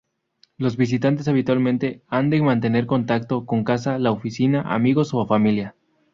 [0.57, 5.75] Los visitantes habitualmente han de mantener contacto con casa, la oficina, amigos o familia.